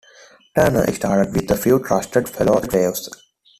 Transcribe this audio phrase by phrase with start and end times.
[0.55, 3.07] Turner started with a few trusted fellow slaves.